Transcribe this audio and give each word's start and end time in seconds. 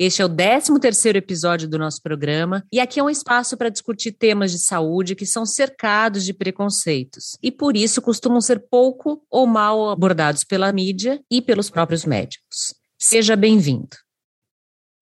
Este 0.00 0.22
é 0.22 0.24
o 0.24 0.28
13º 0.28 1.16
episódio 1.16 1.68
do 1.68 1.76
nosso 1.76 2.00
programa 2.00 2.64
e 2.72 2.78
aqui 2.78 3.00
é 3.00 3.02
um 3.02 3.10
espaço 3.10 3.56
para 3.56 3.68
discutir 3.68 4.12
temas 4.12 4.52
de 4.52 4.60
saúde 4.60 5.16
que 5.16 5.26
são 5.26 5.44
cercados 5.44 6.24
de 6.24 6.32
preconceitos 6.32 7.36
e 7.42 7.50
por 7.50 7.76
isso 7.76 8.00
costumam 8.00 8.40
ser 8.40 8.64
pouco 8.70 9.20
ou 9.28 9.44
mal 9.44 9.90
abordados 9.90 10.44
pela 10.44 10.72
mídia 10.72 11.20
e 11.28 11.42
pelos 11.42 11.68
próprios 11.68 12.04
médicos. 12.04 12.76
Seja 12.96 13.34
bem-vindo. 13.34 13.96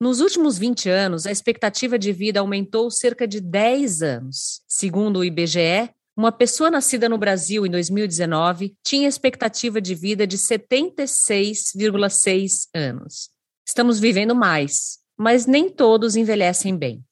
Nos 0.01 0.19
últimos 0.19 0.57
20 0.57 0.89
anos, 0.89 1.27
a 1.27 1.31
expectativa 1.31 1.99
de 1.99 2.11
vida 2.11 2.39
aumentou 2.39 2.89
cerca 2.89 3.27
de 3.27 3.39
10 3.39 4.01
anos. 4.01 4.63
Segundo 4.67 5.17
o 5.17 5.23
IBGE, 5.23 5.91
uma 6.15 6.31
pessoa 6.31 6.71
nascida 6.71 7.07
no 7.07 7.19
Brasil 7.19 7.67
em 7.67 7.69
2019 7.69 8.75
tinha 8.83 9.07
expectativa 9.07 9.79
de 9.79 9.93
vida 9.93 10.25
de 10.25 10.39
76,6 10.39 12.67
anos. 12.73 13.36
Estamos 13.67 13.99
vivendo 13.99 14.33
mais, 14.33 14.99
mas 15.17 15.45
nem 15.45 15.69
todos 15.69 16.15
envelhecem 16.15 16.77
bem. 16.77 17.03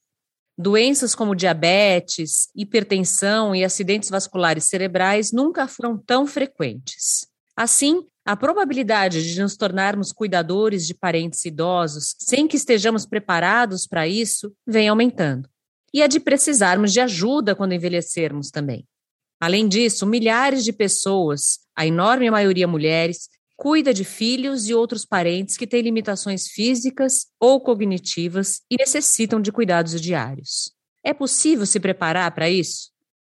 Doenças 0.57 1.13
como 1.13 1.35
diabetes, 1.35 2.47
hipertensão 2.55 3.53
e 3.53 3.65
acidentes 3.65 4.09
vasculares 4.09 4.63
cerebrais 4.63 5.33
nunca 5.33 5.67
foram 5.67 5.97
tão 5.97 6.25
frequentes. 6.25 7.27
Assim, 7.57 8.07
a 8.23 8.37
probabilidade 8.37 9.33
de 9.33 9.41
nos 9.41 9.57
tornarmos 9.57 10.13
cuidadores 10.13 10.87
de 10.87 10.93
parentes 10.93 11.43
idosos 11.43 12.15
sem 12.19 12.47
que 12.47 12.55
estejamos 12.55 13.05
preparados 13.05 13.85
para 13.85 14.07
isso 14.07 14.55
vem 14.65 14.87
aumentando. 14.87 15.49
E 15.93 16.01
a 16.01 16.07
de 16.07 16.21
precisarmos 16.21 16.93
de 16.93 17.01
ajuda 17.01 17.53
quando 17.53 17.73
envelhecermos 17.73 18.49
também. 18.49 18.87
Além 19.41 19.67
disso, 19.67 20.05
milhares 20.05 20.63
de 20.63 20.71
pessoas, 20.71 21.59
a 21.75 21.85
enorme 21.85 22.31
maioria 22.31 22.67
mulheres, 22.67 23.29
cuida 23.55 23.93
de 23.93 24.03
filhos 24.03 24.67
e 24.67 24.73
outros 24.73 25.05
parentes 25.05 25.57
que 25.57 25.67
têm 25.67 25.81
limitações 25.81 26.47
físicas 26.47 27.27
ou 27.39 27.61
cognitivas 27.61 28.61
e 28.69 28.75
necessitam 28.77 29.41
de 29.41 29.51
cuidados 29.51 29.99
diários. 29.99 30.73
É 31.03 31.13
possível 31.13 31.65
se 31.65 31.79
preparar 31.79 32.31
para 32.33 32.49
isso? 32.49 32.91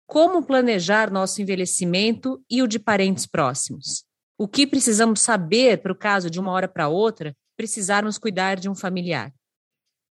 Como 0.06 0.44
planejar 0.44 1.12
nosso 1.12 1.42
envelhecimento 1.42 2.42
e 2.50 2.64
o 2.64 2.68
de 2.68 2.80
parentes 2.80 3.26
próximos? 3.26 4.06
O 4.38 4.48
que 4.48 4.66
precisamos 4.66 5.20
saber 5.22 5.82
para 5.82 5.92
o 5.92 5.98
caso 5.98 6.30
de 6.30 6.40
uma 6.40 6.52
hora 6.52 6.68
para 6.68 6.88
outra 6.88 7.36
precisarmos 7.56 8.18
cuidar 8.18 8.56
de 8.56 8.70
um 8.70 8.76
familiar? 8.76 9.34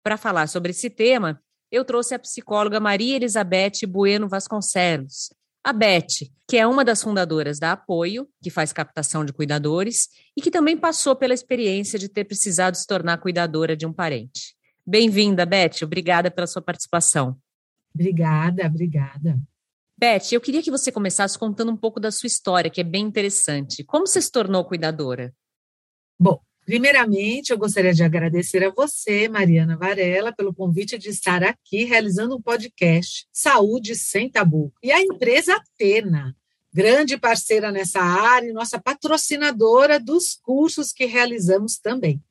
Para 0.03 0.17
falar 0.17 0.47
sobre 0.49 0.71
esse 0.71 0.89
tema, 0.89 1.43
eu 1.71 1.85
trouxe 1.85 2.15
a 2.15 2.19
psicóloga 2.19 2.81
Maria 2.81 3.17
Elizabeth 3.17 3.87
Bueno 3.87 4.29
Vasconcelos, 4.29 5.33
a 5.65 5.73
Beth, 5.73 6.29
que 6.49 6.57
é 6.57 6.67
uma 6.67 6.85
das 6.85 7.03
fundadoras 7.03 7.59
da 7.59 7.73
Apoio, 7.73 8.29
que 8.43 8.51
faz 8.51 8.73
captação 8.73 9.25
de 9.25 9.33
cuidadores, 9.33 10.09
e 10.37 10.43
que 10.43 10.51
também 10.51 10.77
passou 10.77 11.15
pela 11.15 11.35
experiência 11.35 11.99
de 11.99 12.09
ter 12.09 12.25
precisado 12.25 12.75
se 12.75 12.87
tornar 12.87 13.19
cuidadora 13.19 13.77
de 13.77 13.87
um 13.87 13.93
parente. 13.93 14.57
Bem-vinda, 14.85 15.47
Beth. 15.47 15.83
Obrigada 15.85 16.31
pela 16.31 16.47
sua 16.47 16.61
participação. 16.61 17.39
Obrigada, 17.95 18.67
obrigada. 18.67 19.39
Beth, 19.97 20.33
eu 20.33 20.41
queria 20.41 20.63
que 20.63 20.71
você 20.71 20.91
começasse 20.91 21.39
contando 21.39 21.71
um 21.71 21.77
pouco 21.77 22.01
da 22.01 22.11
sua 22.11 22.27
história, 22.27 22.71
que 22.71 22.81
é 22.81 22.85
bem 22.85 23.05
interessante. 23.05 23.85
Como 23.85 24.07
você 24.07 24.21
se 24.21 24.33
tornou 24.33 24.65
cuidadora? 24.65 25.33
Bom, 26.19 26.41
Primeiramente, 26.65 27.51
eu 27.51 27.59
gostaria 27.59 27.93
de 27.93 28.05
agradecer 28.05 28.65
a 28.65 28.71
você, 28.71 29.29
Mariana 29.29 29.77
Varela, 29.77 30.33
pelo 30.33 30.55
convite 30.55 30.97
de 30.97 31.09
estar 31.09 31.43
aqui 31.43 31.85
realizando 31.85 32.37
um 32.37 32.41
podcast 32.41 33.27
Saúde 33.33 33.97
Sem 33.97 34.31
Tabu. 34.31 34.73
E 34.81 34.93
a 34.93 35.01
empresa 35.01 35.57
Atena, 35.57 36.37
grande 36.73 37.19
parceira 37.19 37.73
nessa 37.73 38.01
área 38.01 38.49
e 38.49 38.53
nossa 38.53 38.81
patrocinadora 38.81 39.99
dos 39.99 40.39
cursos 40.41 40.93
que 40.93 41.05
realizamos 41.05 41.79
também. 41.79 42.23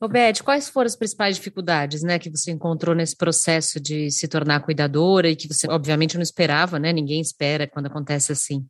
Roberto, 0.00 0.42
quais 0.42 0.68
foram 0.68 0.86
as 0.86 0.96
principais 0.96 1.36
dificuldades 1.36 2.02
né, 2.02 2.18
que 2.18 2.30
você 2.30 2.50
encontrou 2.50 2.94
nesse 2.94 3.14
processo 3.14 3.78
de 3.78 4.10
se 4.10 4.26
tornar 4.26 4.60
cuidadora 4.60 5.28
e 5.28 5.36
que 5.36 5.46
você, 5.46 5.68
obviamente, 5.68 6.14
não 6.14 6.22
esperava, 6.22 6.78
né? 6.78 6.90
Ninguém 6.90 7.20
espera 7.20 7.68
quando 7.68 7.86
acontece 7.86 8.32
assim. 8.32 8.66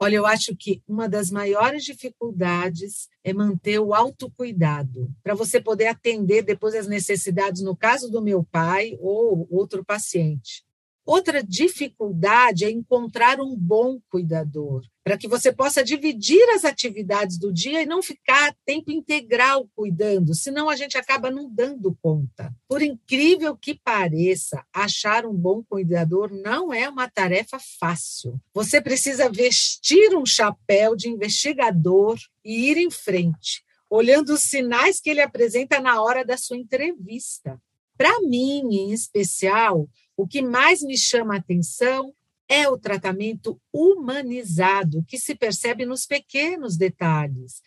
Olha, 0.00 0.16
eu 0.16 0.26
acho 0.26 0.56
que 0.56 0.82
uma 0.88 1.08
das 1.08 1.30
maiores 1.30 1.84
dificuldades 1.84 3.08
é 3.22 3.32
manter 3.32 3.78
o 3.78 3.94
autocuidado, 3.94 5.08
para 5.22 5.34
você 5.34 5.60
poder 5.60 5.86
atender 5.86 6.42
depois 6.42 6.74
as 6.74 6.88
necessidades, 6.88 7.62
no 7.62 7.76
caso 7.76 8.10
do 8.10 8.20
meu 8.20 8.42
pai 8.42 8.98
ou 9.00 9.46
outro 9.52 9.84
paciente. 9.84 10.63
Outra 11.06 11.42
dificuldade 11.42 12.64
é 12.64 12.70
encontrar 12.70 13.38
um 13.38 13.54
bom 13.54 14.00
cuidador, 14.08 14.82
para 15.02 15.18
que 15.18 15.28
você 15.28 15.52
possa 15.52 15.84
dividir 15.84 16.42
as 16.54 16.64
atividades 16.64 17.36
do 17.36 17.52
dia 17.52 17.82
e 17.82 17.86
não 17.86 18.02
ficar 18.02 18.56
tempo 18.64 18.90
integral 18.90 19.68
cuidando, 19.76 20.34
senão 20.34 20.70
a 20.70 20.76
gente 20.76 20.96
acaba 20.96 21.30
não 21.30 21.50
dando 21.50 21.94
conta. 22.00 22.50
Por 22.66 22.80
incrível 22.80 23.54
que 23.54 23.74
pareça, 23.74 24.64
achar 24.72 25.26
um 25.26 25.34
bom 25.34 25.62
cuidador 25.62 26.32
não 26.32 26.72
é 26.72 26.88
uma 26.88 27.08
tarefa 27.08 27.58
fácil. 27.78 28.40
Você 28.54 28.80
precisa 28.80 29.28
vestir 29.28 30.16
um 30.16 30.24
chapéu 30.24 30.96
de 30.96 31.10
investigador 31.10 32.18
e 32.42 32.70
ir 32.70 32.78
em 32.78 32.90
frente, 32.90 33.62
olhando 33.90 34.30
os 34.30 34.40
sinais 34.40 35.00
que 35.00 35.10
ele 35.10 35.20
apresenta 35.20 35.80
na 35.80 36.02
hora 36.02 36.24
da 36.24 36.38
sua 36.38 36.56
entrevista. 36.56 37.60
Para 37.96 38.20
mim, 38.22 38.62
em 38.72 38.92
especial, 38.92 39.86
o 40.16 40.26
que 40.26 40.42
mais 40.42 40.82
me 40.82 40.96
chama 40.96 41.34
a 41.34 41.38
atenção 41.38 42.14
é 42.48 42.68
o 42.68 42.78
tratamento 42.78 43.60
humanizado 43.72 45.04
que 45.08 45.18
se 45.18 45.34
percebe 45.34 45.84
nos 45.84 46.06
pequenos 46.06 46.76
detalhes. 46.76 47.62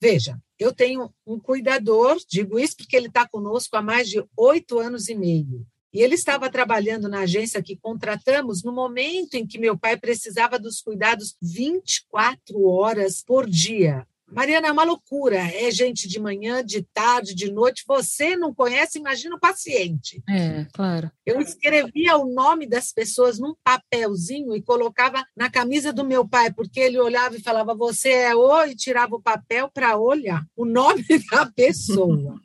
Veja, 0.00 0.38
eu 0.58 0.72
tenho 0.72 1.12
um 1.26 1.38
cuidador, 1.38 2.18
digo 2.28 2.58
isso 2.58 2.76
porque 2.76 2.96
ele 2.96 3.08
está 3.08 3.26
conosco 3.26 3.76
há 3.76 3.82
mais 3.82 4.08
de 4.08 4.24
oito 4.36 4.78
anos 4.78 5.08
e 5.08 5.14
meio. 5.14 5.66
E 5.92 6.00
ele 6.00 6.14
estava 6.14 6.50
trabalhando 6.50 7.08
na 7.08 7.20
agência 7.20 7.62
que 7.62 7.76
contratamos 7.76 8.62
no 8.62 8.72
momento 8.72 9.34
em 9.34 9.46
que 9.46 9.58
meu 9.58 9.76
pai 9.76 9.96
precisava 9.96 10.58
dos 10.58 10.82
cuidados 10.82 11.36
24 11.42 12.62
horas 12.64 13.22
por 13.22 13.48
dia. 13.48 14.06
Mariana, 14.30 14.68
é 14.68 14.72
uma 14.72 14.84
loucura. 14.84 15.36
É 15.36 15.70
gente 15.70 16.08
de 16.08 16.20
manhã, 16.20 16.64
de 16.64 16.82
tarde, 16.82 17.34
de 17.34 17.50
noite. 17.50 17.84
Você 17.86 18.36
não 18.36 18.54
conhece, 18.54 18.98
imagina 18.98 19.36
o 19.36 19.40
paciente. 19.40 20.22
É, 20.28 20.66
claro. 20.72 21.10
Eu 21.24 21.40
escrevia 21.40 22.16
o 22.16 22.32
nome 22.32 22.66
das 22.66 22.92
pessoas 22.92 23.38
num 23.38 23.54
papelzinho 23.64 24.54
e 24.54 24.62
colocava 24.62 25.24
na 25.36 25.50
camisa 25.50 25.92
do 25.92 26.04
meu 26.04 26.28
pai, 26.28 26.52
porque 26.52 26.80
ele 26.80 26.98
olhava 26.98 27.36
e 27.36 27.42
falava, 27.42 27.74
você 27.74 28.10
é 28.10 28.34
o, 28.34 28.64
e 28.64 28.74
tirava 28.74 29.16
o 29.16 29.22
papel 29.22 29.70
para 29.72 29.96
olhar 29.96 30.44
o 30.56 30.64
nome 30.64 31.04
da 31.30 31.46
pessoa. 31.46 32.40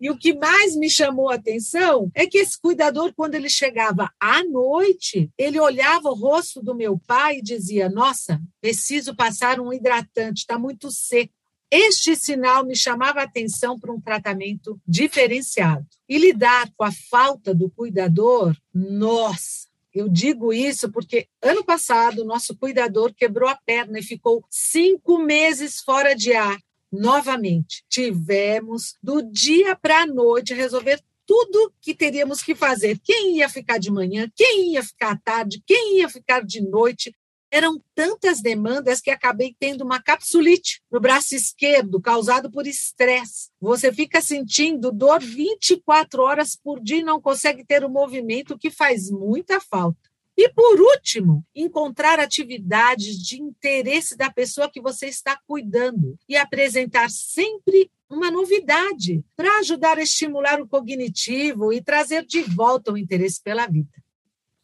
E 0.00 0.10
o 0.10 0.16
que 0.16 0.32
mais 0.32 0.76
me 0.76 0.88
chamou 0.88 1.28
a 1.28 1.34
atenção 1.34 2.10
é 2.14 2.26
que 2.26 2.38
esse 2.38 2.58
cuidador, 2.60 3.12
quando 3.14 3.34
ele 3.34 3.48
chegava 3.48 4.10
à 4.20 4.44
noite, 4.44 5.30
ele 5.36 5.58
olhava 5.58 6.08
o 6.08 6.14
rosto 6.14 6.62
do 6.62 6.74
meu 6.74 6.98
pai 6.98 7.38
e 7.38 7.42
dizia: 7.42 7.88
Nossa, 7.88 8.40
preciso 8.60 9.14
passar 9.14 9.58
um 9.58 9.72
hidratante, 9.72 10.40
está 10.40 10.58
muito 10.58 10.90
seco. 10.90 11.32
Este 11.70 12.16
sinal 12.16 12.64
me 12.64 12.74
chamava 12.74 13.20
a 13.20 13.24
atenção 13.24 13.78
para 13.78 13.92
um 13.92 14.00
tratamento 14.00 14.80
diferenciado. 14.86 15.86
E 16.08 16.16
lidar 16.16 16.70
com 16.74 16.84
a 16.84 16.92
falta 17.10 17.54
do 17.54 17.68
cuidador, 17.68 18.56
nossa, 18.72 19.68
eu 19.92 20.08
digo 20.08 20.52
isso 20.52 20.90
porque 20.90 21.26
ano 21.42 21.64
passado 21.64 22.24
nosso 22.24 22.56
cuidador 22.56 23.12
quebrou 23.14 23.48
a 23.48 23.58
perna 23.66 23.98
e 23.98 24.02
ficou 24.02 24.42
cinco 24.48 25.18
meses 25.18 25.80
fora 25.80 26.14
de 26.14 26.32
ar 26.32 26.58
novamente, 26.92 27.84
tivemos 27.88 28.96
do 29.02 29.22
dia 29.22 29.76
para 29.76 30.02
a 30.02 30.06
noite 30.06 30.54
resolver 30.54 31.00
tudo 31.28 31.72
que 31.82 31.94
teríamos 31.94 32.42
que 32.42 32.54
fazer. 32.54 32.98
Quem 33.04 33.36
ia 33.36 33.50
ficar 33.50 33.78
de 33.78 33.90
manhã, 33.90 34.30
quem 34.34 34.72
ia 34.72 34.82
ficar 34.82 35.10
à 35.10 35.16
tarde, 35.16 35.62
quem 35.66 35.98
ia 35.98 36.08
ficar 36.08 36.42
de 36.42 36.62
noite. 36.62 37.14
Eram 37.50 37.82
tantas 37.94 38.42
demandas 38.42 39.00
que 39.00 39.10
acabei 39.10 39.54
tendo 39.58 39.82
uma 39.82 40.02
capsulite 40.02 40.82
no 40.90 41.00
braço 41.00 41.34
esquerdo, 41.34 42.00
causado 42.00 42.50
por 42.50 42.66
estresse. 42.66 43.50
Você 43.58 43.90
fica 43.90 44.20
sentindo 44.20 44.92
dor 44.92 45.20
24 45.20 46.22
horas 46.22 46.54
por 46.56 46.78
dia 46.78 46.98
e 46.98 47.02
não 47.02 47.20
consegue 47.20 47.64
ter 47.64 47.84
o 47.84 47.90
movimento 47.90 48.58
que 48.58 48.70
faz 48.70 49.10
muita 49.10 49.60
falta. 49.60 50.07
E, 50.40 50.48
por 50.50 50.80
último, 50.80 51.44
encontrar 51.52 52.20
atividades 52.20 53.18
de 53.18 53.42
interesse 53.42 54.16
da 54.16 54.30
pessoa 54.30 54.70
que 54.70 54.80
você 54.80 55.06
está 55.06 55.36
cuidando 55.48 56.16
e 56.28 56.36
apresentar 56.36 57.10
sempre 57.10 57.90
uma 58.08 58.30
novidade 58.30 59.20
para 59.36 59.58
ajudar 59.58 59.98
a 59.98 60.02
estimular 60.02 60.60
o 60.60 60.68
cognitivo 60.68 61.72
e 61.72 61.82
trazer 61.82 62.24
de 62.24 62.40
volta 62.42 62.92
o 62.92 62.96
interesse 62.96 63.42
pela 63.42 63.66
vida. 63.66 63.90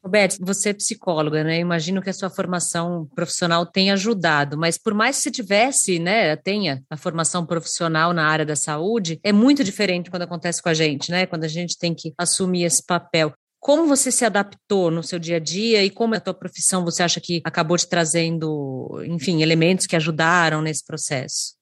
Roberto, 0.00 0.37
você 0.43 0.69
é 0.69 0.75
psicóloga, 0.75 1.43
né? 1.43 1.59
Imagino 1.59 2.00
que 2.00 2.11
a 2.11 2.12
sua 2.12 2.31
formação 2.31 3.09
profissional 3.12 3.67
tenha 3.67 3.94
ajudado, 3.94 4.56
mas 4.56 4.79
por 4.79 4.94
mais 4.94 5.17
que 5.17 5.23
você 5.23 5.31
tivesse, 5.32 5.99
né, 5.99 6.37
tenha 6.37 6.85
a 6.88 6.97
formação 6.97 7.44
profissional 7.44 8.12
na 8.12 8.29
área 8.29 8.47
da 8.47 8.55
saúde, 8.55 9.19
é 9.25 9.32
muito 9.32 9.65
diferente 9.65 10.09
quando 10.09 10.23
acontece 10.23 10.62
com 10.62 10.69
a 10.69 10.75
gente, 10.75 11.11
né? 11.11 11.27
Quando 11.27 11.43
a 11.43 11.49
gente 11.49 11.77
tem 11.77 11.93
que 11.94 12.15
assumir 12.17 12.62
esse 12.62 12.85
papel. 12.85 13.35
Como 13.65 13.87
você 13.87 14.13
se 14.13 14.27
adaptou 14.27 14.91
no 14.91 15.03
seu 15.03 15.19
dia 15.19 15.37
a 15.37 15.39
dia 15.39 15.83
e 15.83 15.89
como 15.89 16.15
a 16.15 16.21
tua 16.21 16.35
profissão 16.35 16.85
você 16.85 17.03
acha 17.03 17.19
que 17.19 17.41
acabou 17.43 17.79
te 17.79 17.89
trazendo, 17.89 19.03
enfim, 19.07 19.41
elementos 19.41 19.87
que 19.87 19.97
ajudaram 19.97 20.61
nesse 20.61 20.85
processo? 20.85 21.55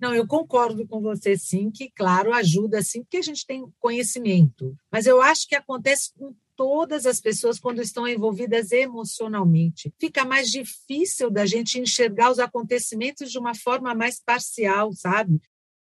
Não, 0.00 0.14
eu 0.14 0.26
concordo 0.26 0.88
com 0.88 1.02
você 1.02 1.36
sim, 1.36 1.70
que 1.70 1.90
claro, 1.90 2.32
ajuda 2.32 2.80
sim, 2.80 3.02
porque 3.02 3.18
a 3.18 3.22
gente 3.22 3.44
tem 3.44 3.62
conhecimento. 3.78 4.74
Mas 4.90 5.04
eu 5.04 5.20
acho 5.20 5.46
que 5.46 5.54
acontece 5.54 6.10
com 6.18 6.34
todas 6.56 7.04
as 7.04 7.20
pessoas 7.20 7.60
quando 7.60 7.82
estão 7.82 8.08
envolvidas 8.08 8.72
emocionalmente. 8.72 9.92
Fica 10.00 10.24
mais 10.24 10.50
difícil 10.50 11.30
da 11.30 11.44
gente 11.44 11.78
enxergar 11.78 12.30
os 12.30 12.38
acontecimentos 12.38 13.30
de 13.30 13.38
uma 13.38 13.54
forma 13.54 13.94
mais 13.94 14.18
parcial, 14.18 14.94
sabe? 14.94 15.38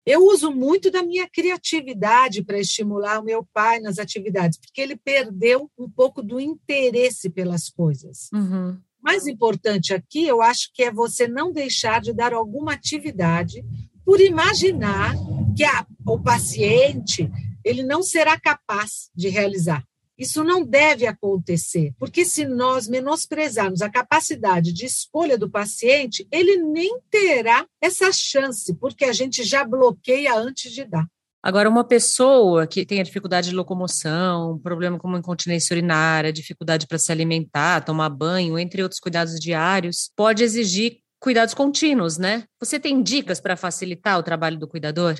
Eu 0.07 0.25
uso 0.25 0.50
muito 0.50 0.89
da 0.89 1.04
minha 1.04 1.27
criatividade 1.27 2.42
para 2.42 2.57
estimular 2.57 3.19
o 3.19 3.25
meu 3.25 3.45
pai 3.54 3.81
nas 3.81 4.00
atividades, 4.00 4.57
porque 4.57 4.80
ele 4.80 4.95
perdeu 4.95 5.69
um 5.77 5.89
pouco 5.89 6.24
do 6.24 6.39
interesse 6.39 7.30
pelas 7.30 7.69
coisas. 7.69 8.30
Uhum. 8.33 8.80
Mais 9.04 9.27
importante 9.27 9.94
aqui, 9.94 10.25
eu 10.25 10.42
acho 10.42 10.71
que 10.74 10.83
é 10.83 10.92
você 10.94 11.27
não 11.27 11.51
deixar 11.51 12.00
de 12.00 12.13
dar 12.13 12.31
alguma 12.31 12.71
atividade 12.71 13.62
por 14.06 14.21
imaginar 14.21 15.13
que 15.57 15.65
a, 15.65 15.86
o 16.07 16.18
paciente 16.18 17.30
ele 17.62 17.83
não 17.83 18.01
será 18.01 18.39
capaz 18.39 19.09
de 19.13 19.27
realizar. 19.27 19.83
Isso 20.18 20.44
não 20.44 20.64
deve 20.64 21.06
acontecer, 21.06 21.94
porque 22.00 22.25
se 22.25 22.46
nós 22.46 22.88
menosprezarmos 22.88 23.81
a 23.84 23.90
capacidade 23.90 24.74
de 24.74 24.86
escolha 24.86 25.38
do 25.38 25.50
paciente, 25.50 26.28
ele 26.31 26.58
nem 26.58 27.00
terá 27.12 27.68
essa 27.80 28.12
chance, 28.12 28.74
porque 28.75 29.06
a 29.06 29.14
gente 29.14 29.44
já 29.44 29.64
bloqueia 29.64 30.36
antes 30.36 30.72
de 30.72 30.86
dar. 30.86 31.06
Agora, 31.44 31.69
uma 31.69 31.84
pessoa 31.84 32.66
que 32.66 32.86
tem 32.86 33.02
dificuldade 33.04 33.50
de 33.50 33.56
locomoção, 33.56 34.60
problema 34.60 34.98
como 34.98 35.16
incontinência 35.16 35.74
urinária, 35.74 36.34
dificuldade 36.34 36.88
para 36.88 36.98
se 36.98 37.12
alimentar, 37.12 37.86
tomar 37.86 38.10
banho, 38.10 38.58
entre 38.58 38.81
outros 38.81 39.00
cuidados 39.00 39.40
diários, 39.40 40.12
pode 40.16 40.44
exigir 40.44 41.00
cuidados 41.19 41.54
contínuos, 41.54 42.18
né? 42.18 42.44
Você 42.60 42.80
tem 42.80 43.02
dicas 43.04 43.40
para 43.40 43.56
facilitar 43.56 44.18
o 44.18 44.24
trabalho 44.24 44.58
do 44.58 44.68
cuidador? 44.68 45.16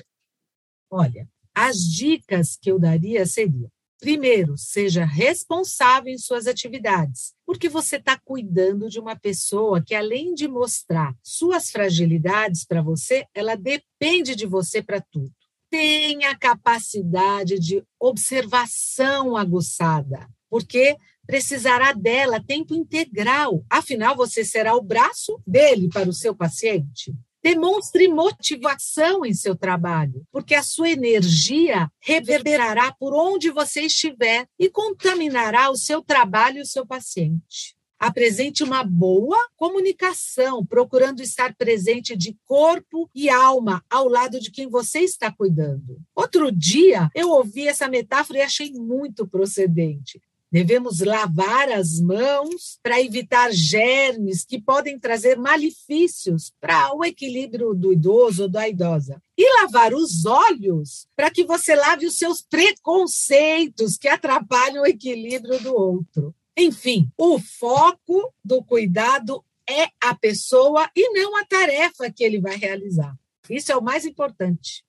Olha, 0.90 1.28
as 1.54 1.78
dicas 1.78 2.58
que 2.60 2.70
eu 2.70 2.78
daria 2.78 3.24
seriam 3.24 3.70
Primeiro, 4.00 4.56
seja 4.56 5.04
responsável 5.04 6.12
em 6.12 6.18
suas 6.18 6.46
atividades, 6.46 7.34
porque 7.44 7.68
você 7.68 7.96
está 7.96 8.16
cuidando 8.16 8.88
de 8.88 9.00
uma 9.00 9.16
pessoa 9.16 9.82
que, 9.82 9.94
além 9.94 10.34
de 10.34 10.46
mostrar 10.46 11.16
suas 11.20 11.70
fragilidades 11.70 12.64
para 12.64 12.80
você, 12.80 13.26
ela 13.34 13.56
depende 13.56 14.36
de 14.36 14.46
você 14.46 14.80
para 14.80 15.00
tudo. 15.00 15.32
Tenha 15.68 16.36
capacidade 16.38 17.58
de 17.58 17.82
observação 17.98 19.36
aguçada, 19.36 20.28
porque 20.48 20.96
precisará 21.26 21.92
dela 21.92 22.42
tempo 22.42 22.74
integral. 22.74 23.64
Afinal, 23.68 24.16
você 24.16 24.44
será 24.44 24.76
o 24.76 24.82
braço 24.82 25.42
dele 25.44 25.88
para 25.92 26.08
o 26.08 26.14
seu 26.14 26.34
paciente. 26.34 27.12
Demonstre 27.42 28.08
motivação 28.08 29.24
em 29.24 29.32
seu 29.32 29.54
trabalho, 29.54 30.26
porque 30.32 30.54
a 30.54 30.62
sua 30.62 30.90
energia 30.90 31.90
reverberará 32.00 32.92
por 32.92 33.14
onde 33.14 33.50
você 33.50 33.82
estiver 33.82 34.46
e 34.58 34.68
contaminará 34.68 35.70
o 35.70 35.76
seu 35.76 36.02
trabalho 36.02 36.58
e 36.58 36.62
o 36.62 36.66
seu 36.66 36.86
paciente. 36.86 37.78
Apresente 37.98 38.62
uma 38.62 38.84
boa 38.84 39.36
comunicação, 39.56 40.64
procurando 40.64 41.20
estar 41.20 41.54
presente 41.56 42.16
de 42.16 42.36
corpo 42.44 43.10
e 43.12 43.28
alma 43.28 43.84
ao 43.90 44.08
lado 44.08 44.38
de 44.38 44.52
quem 44.52 44.68
você 44.68 45.00
está 45.00 45.32
cuidando. 45.32 45.98
Outro 46.14 46.52
dia, 46.52 47.10
eu 47.12 47.30
ouvi 47.30 47.66
essa 47.66 47.88
metáfora 47.88 48.38
e 48.38 48.42
achei 48.42 48.72
muito 48.72 49.26
procedente. 49.26 50.20
Devemos 50.50 51.00
lavar 51.00 51.70
as 51.70 52.00
mãos 52.00 52.78
para 52.82 53.00
evitar 53.00 53.52
germes 53.52 54.44
que 54.44 54.60
podem 54.60 54.98
trazer 54.98 55.36
malefícios 55.36 56.52
para 56.58 56.94
o 56.94 57.04
equilíbrio 57.04 57.74
do 57.74 57.92
idoso 57.92 58.44
ou 58.44 58.48
da 58.48 58.66
idosa. 58.66 59.22
E 59.36 59.60
lavar 59.60 59.92
os 59.92 60.24
olhos 60.24 61.06
para 61.14 61.30
que 61.30 61.44
você 61.44 61.74
lave 61.74 62.06
os 62.06 62.16
seus 62.16 62.40
preconceitos 62.40 63.98
que 63.98 64.08
atrapalham 64.08 64.82
o 64.82 64.86
equilíbrio 64.86 65.60
do 65.60 65.74
outro. 65.74 66.34
Enfim, 66.56 67.08
o 67.16 67.38
foco 67.38 68.32
do 68.42 68.64
cuidado 68.64 69.44
é 69.68 69.88
a 70.00 70.14
pessoa 70.14 70.90
e 70.96 71.12
não 71.12 71.36
a 71.36 71.44
tarefa 71.44 72.10
que 72.10 72.24
ele 72.24 72.40
vai 72.40 72.56
realizar. 72.56 73.14
Isso 73.50 73.70
é 73.70 73.76
o 73.76 73.82
mais 73.82 74.06
importante. 74.06 74.82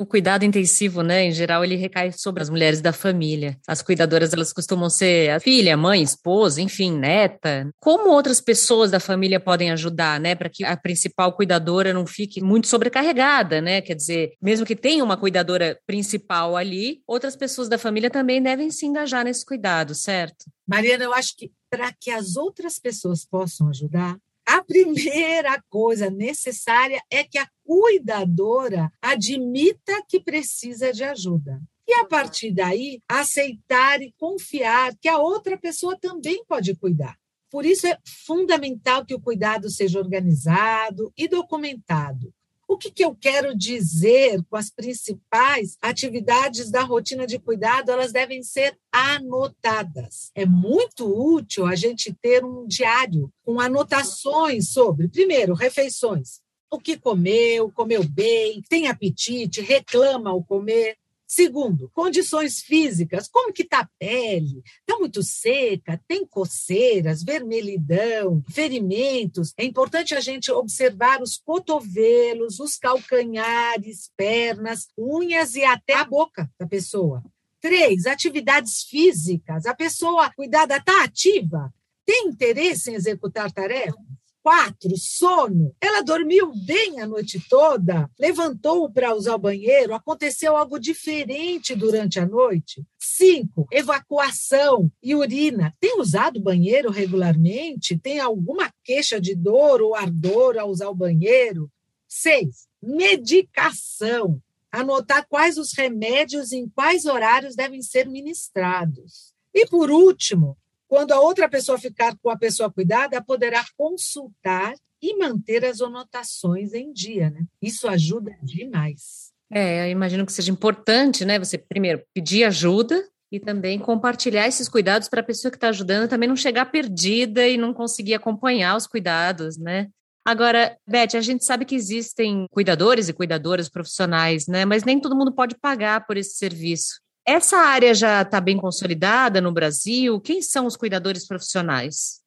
O 0.00 0.06
cuidado 0.06 0.44
intensivo, 0.44 1.02
né, 1.02 1.24
em 1.24 1.32
geral, 1.32 1.64
ele 1.64 1.74
recai 1.74 2.12
sobre 2.12 2.40
as 2.40 2.48
mulheres 2.48 2.80
da 2.80 2.92
família. 2.92 3.58
As 3.66 3.82
cuidadoras, 3.82 4.32
elas 4.32 4.52
costumam 4.52 4.88
ser 4.88 5.30
a 5.30 5.40
filha, 5.40 5.76
mãe, 5.76 6.00
esposa, 6.00 6.62
enfim, 6.62 6.96
neta. 6.96 7.68
Como 7.80 8.10
outras 8.10 8.40
pessoas 8.40 8.92
da 8.92 9.00
família 9.00 9.40
podem 9.40 9.72
ajudar, 9.72 10.20
né, 10.20 10.36
para 10.36 10.48
que 10.48 10.64
a 10.64 10.76
principal 10.76 11.32
cuidadora 11.32 11.92
não 11.92 12.06
fique 12.06 12.40
muito 12.40 12.68
sobrecarregada, 12.68 13.60
né? 13.60 13.80
Quer 13.80 13.94
dizer, 13.96 14.34
mesmo 14.40 14.64
que 14.64 14.76
tenha 14.76 15.02
uma 15.02 15.16
cuidadora 15.16 15.76
principal 15.84 16.56
ali, 16.56 17.02
outras 17.04 17.34
pessoas 17.34 17.68
da 17.68 17.76
família 17.76 18.08
também 18.08 18.40
devem 18.40 18.70
se 18.70 18.86
engajar 18.86 19.24
nesse 19.24 19.44
cuidado, 19.44 19.96
certo? 19.96 20.44
Mariana, 20.64 21.02
eu 21.02 21.12
acho 21.12 21.36
que 21.36 21.50
para 21.68 21.92
que 21.92 22.10
as 22.12 22.36
outras 22.36 22.78
pessoas 22.78 23.24
possam 23.24 23.68
ajudar, 23.68 24.16
a 24.48 24.64
primeira 24.64 25.62
coisa 25.68 26.08
necessária 26.08 27.02
é 27.10 27.22
que 27.22 27.36
a 27.36 27.46
cuidadora 27.62 28.90
admita 29.02 30.02
que 30.08 30.18
precisa 30.18 30.90
de 30.90 31.04
ajuda. 31.04 31.60
E 31.86 31.92
a 31.92 32.06
partir 32.06 32.52
daí, 32.52 33.02
aceitar 33.06 34.00
e 34.00 34.14
confiar 34.16 34.96
que 34.96 35.06
a 35.06 35.18
outra 35.18 35.58
pessoa 35.58 35.98
também 36.00 36.42
pode 36.46 36.74
cuidar. 36.74 37.14
Por 37.50 37.66
isso 37.66 37.86
é 37.86 37.98
fundamental 38.24 39.04
que 39.04 39.14
o 39.14 39.20
cuidado 39.20 39.68
seja 39.68 39.98
organizado 39.98 41.12
e 41.14 41.28
documentado. 41.28 42.32
O 42.68 42.76
que, 42.76 42.90
que 42.90 43.02
eu 43.02 43.14
quero 43.14 43.56
dizer 43.56 44.44
com 44.50 44.54
as 44.54 44.68
principais 44.68 45.78
atividades 45.80 46.70
da 46.70 46.82
rotina 46.82 47.26
de 47.26 47.38
cuidado? 47.38 47.90
Elas 47.90 48.12
devem 48.12 48.42
ser 48.42 48.78
anotadas. 48.92 50.30
É 50.34 50.44
muito 50.44 51.06
útil 51.06 51.64
a 51.64 51.74
gente 51.74 52.12
ter 52.20 52.44
um 52.44 52.66
diário 52.66 53.32
com 53.42 53.58
anotações 53.58 54.68
sobre, 54.68 55.08
primeiro, 55.08 55.54
refeições. 55.54 56.40
O 56.70 56.78
que 56.78 56.98
comeu, 56.98 57.72
comeu 57.72 58.04
bem, 58.04 58.62
tem 58.68 58.86
apetite, 58.86 59.62
reclama 59.62 60.28
ao 60.28 60.44
comer. 60.44 60.98
Segundo, 61.30 61.90
condições 61.90 62.62
físicas. 62.62 63.28
Como 63.28 63.52
que 63.52 63.62
está 63.62 63.80
a 63.80 63.88
pele? 63.98 64.62
Está 64.80 64.98
muito 64.98 65.22
seca? 65.22 66.00
Tem 66.08 66.26
coceiras, 66.26 67.22
vermelhidão, 67.22 68.42
ferimentos? 68.50 69.52
É 69.58 69.62
importante 69.62 70.14
a 70.14 70.20
gente 70.20 70.50
observar 70.50 71.20
os 71.20 71.36
cotovelos, 71.36 72.58
os 72.58 72.78
calcanhares, 72.78 74.10
pernas, 74.16 74.88
unhas 74.96 75.54
e 75.54 75.62
até 75.62 75.96
a 75.96 76.04
boca 76.04 76.50
da 76.58 76.66
pessoa. 76.66 77.22
Três, 77.60 78.06
atividades 78.06 78.84
físicas. 78.84 79.66
A 79.66 79.74
pessoa 79.74 80.32
cuidada 80.34 80.78
está 80.78 81.04
ativa? 81.04 81.70
Tem 82.06 82.28
interesse 82.28 82.90
em 82.90 82.94
executar 82.94 83.52
tarefas? 83.52 84.07
Quatro, 84.42 84.96
sono. 84.96 85.74
Ela 85.80 86.02
dormiu 86.02 86.52
bem 86.64 87.00
a 87.00 87.06
noite 87.06 87.42
toda, 87.48 88.08
levantou 88.18 88.90
para 88.90 89.14
usar 89.14 89.34
o 89.34 89.38
banheiro, 89.38 89.94
aconteceu 89.94 90.56
algo 90.56 90.78
diferente 90.78 91.74
durante 91.74 92.18
a 92.18 92.26
noite. 92.26 92.84
Cinco, 92.98 93.66
evacuação 93.70 94.90
e 95.02 95.14
urina. 95.14 95.74
Tem 95.80 96.00
usado 96.00 96.40
banheiro 96.40 96.90
regularmente? 96.90 97.98
Tem 97.98 98.20
alguma 98.20 98.72
queixa 98.84 99.20
de 99.20 99.34
dor 99.34 99.82
ou 99.82 99.94
ardor 99.94 100.56
ao 100.56 100.70
usar 100.70 100.88
o 100.88 100.94
banheiro? 100.94 101.70
Seis, 102.06 102.68
medicação. 102.82 104.40
Anotar 104.70 105.26
quais 105.28 105.58
os 105.58 105.72
remédios 105.72 106.52
e 106.52 106.58
em 106.58 106.68
quais 106.68 107.06
horários 107.06 107.56
devem 107.56 107.82
ser 107.82 108.06
ministrados. 108.06 109.34
E 109.52 109.66
por 109.66 109.90
último, 109.90 110.56
quando 110.88 111.12
a 111.12 111.20
outra 111.20 111.48
pessoa 111.48 111.78
ficar 111.78 112.16
com 112.20 112.30
a 112.30 112.36
pessoa 112.36 112.72
cuidada, 112.72 113.22
poderá 113.22 113.64
consultar 113.76 114.74
e 115.00 115.16
manter 115.16 115.64
as 115.64 115.80
anotações 115.80 116.72
em 116.72 116.92
dia, 116.92 117.30
né? 117.30 117.44
Isso 117.62 117.86
ajuda 117.86 118.36
demais. 118.42 119.30
É, 119.50 119.86
eu 119.86 119.92
imagino 119.92 120.26
que 120.26 120.32
seja 120.32 120.50
importante, 120.50 121.24
né? 121.24 121.38
Você 121.38 121.56
primeiro 121.56 122.02
pedir 122.12 122.44
ajuda 122.44 123.06
e 123.30 123.38
também 123.38 123.78
compartilhar 123.78 124.48
esses 124.48 124.68
cuidados 124.68 125.08
para 125.08 125.20
a 125.20 125.24
pessoa 125.24 125.50
que 125.50 125.56
está 125.56 125.68
ajudando 125.68 126.08
também 126.08 126.28
não 126.28 126.36
chegar 126.36 126.66
perdida 126.66 127.46
e 127.46 127.56
não 127.56 127.74
conseguir 127.74 128.14
acompanhar 128.14 128.76
os 128.76 128.86
cuidados, 128.86 129.58
né? 129.58 129.88
Agora, 130.24 130.76
Beth, 130.86 131.16
a 131.16 131.20
gente 131.20 131.44
sabe 131.44 131.64
que 131.64 131.74
existem 131.74 132.46
cuidadores 132.50 133.08
e 133.08 133.14
cuidadoras 133.14 133.68
profissionais, 133.68 134.46
né? 134.46 134.64
Mas 134.64 134.84
nem 134.84 135.00
todo 135.00 135.16
mundo 135.16 135.32
pode 135.32 135.54
pagar 135.58 136.06
por 136.06 136.16
esse 136.16 136.36
serviço. 136.36 137.00
Essa 137.30 137.58
área 137.58 137.92
já 137.92 138.22
está 138.22 138.40
bem 138.40 138.56
consolidada 138.56 139.38
no 139.38 139.52
Brasil? 139.52 140.18
Quem 140.18 140.40
são 140.40 140.64
os 140.64 140.78
cuidadores 140.78 141.26
profissionais? 141.26 142.22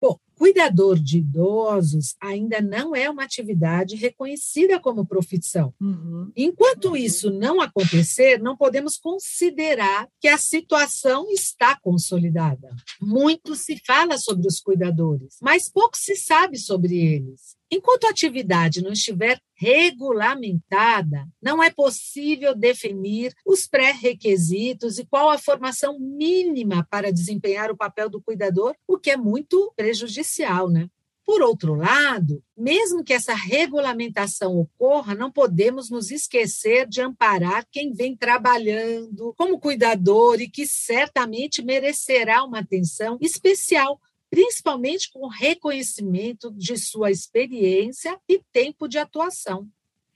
Bom, 0.00 0.20
cuidador 0.36 0.98
de 0.98 1.18
idosos 1.18 2.14
ainda 2.20 2.60
não 2.60 2.94
é 2.94 3.08
uma 3.10 3.24
atividade 3.24 3.96
reconhecida 3.96 4.78
como 4.78 5.06
profissão. 5.06 5.74
Uhum. 5.80 6.30
Enquanto 6.36 6.90
uhum. 6.90 6.96
isso 6.96 7.30
não 7.30 7.60
acontecer, 7.60 8.40
não 8.40 8.56
podemos 8.56 8.96
considerar 8.96 10.08
que 10.20 10.28
a 10.28 10.38
situação 10.38 11.30
está 11.30 11.78
consolidada. 11.80 12.68
Muito 13.00 13.54
se 13.54 13.80
fala 13.84 14.18
sobre 14.18 14.46
os 14.46 14.60
cuidadores, 14.60 15.36
mas 15.40 15.68
pouco 15.68 15.96
se 15.96 16.14
sabe 16.16 16.58
sobre 16.58 16.96
eles. 16.96 17.56
Enquanto 17.70 18.04
a 18.04 18.10
atividade 18.10 18.80
não 18.80 18.92
estiver 18.92 19.40
regulamentada, 19.56 21.26
não 21.42 21.62
é 21.62 21.70
possível 21.70 22.54
definir 22.54 23.34
os 23.44 23.66
pré-requisitos 23.66 24.98
e 24.98 25.06
qual 25.06 25.30
a 25.30 25.38
formação 25.38 25.98
mínima 25.98 26.86
para 26.88 27.12
desempenhar 27.12 27.70
o 27.70 27.76
papel 27.76 28.08
do 28.08 28.22
cuidador, 28.22 28.74
o 28.86 28.98
que 28.98 29.10
é 29.10 29.16
muito 29.16 29.72
prejudicial, 29.74 30.25
né? 30.70 30.88
Por 31.24 31.42
outro 31.42 31.74
lado, 31.74 32.40
mesmo 32.56 33.02
que 33.02 33.12
essa 33.12 33.34
regulamentação 33.34 34.56
ocorra, 34.56 35.12
não 35.12 35.30
podemos 35.30 35.90
nos 35.90 36.12
esquecer 36.12 36.86
de 36.86 37.00
amparar 37.00 37.66
quem 37.70 37.92
vem 37.92 38.16
trabalhando 38.16 39.34
como 39.36 39.58
cuidador 39.58 40.40
e 40.40 40.48
que 40.48 40.64
certamente 40.64 41.64
merecerá 41.64 42.44
uma 42.44 42.60
atenção 42.60 43.18
especial 43.20 44.00
principalmente 44.30 45.10
com 45.10 45.28
reconhecimento 45.28 46.52
de 46.52 46.76
sua 46.76 47.10
experiência 47.10 48.18
e 48.28 48.40
tempo 48.52 48.88
de 48.88 48.98
atuação. 48.98 49.68